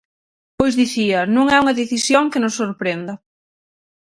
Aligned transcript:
Pois 0.59 0.73
dicía: 0.81 1.19
non 1.35 1.45
é 1.55 1.57
unha 1.63 1.77
decisión 1.81 2.23
que 2.31 2.41
nos 2.43 2.57
sorprenda. 2.61 3.13